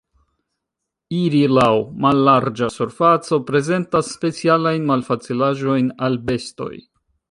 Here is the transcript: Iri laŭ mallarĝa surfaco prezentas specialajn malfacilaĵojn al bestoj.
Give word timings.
Iri 1.17 1.41
laŭ 1.57 1.67
mallarĝa 2.07 2.71
surfaco 2.77 3.41
prezentas 3.53 4.13
specialajn 4.17 4.93
malfacilaĵojn 4.93 5.97
al 6.09 6.23
bestoj. 6.33 6.77